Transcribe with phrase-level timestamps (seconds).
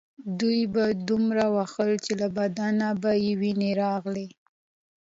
[0.39, 4.27] دوی به دومره واهه چې له بدن به یې وینې راغلې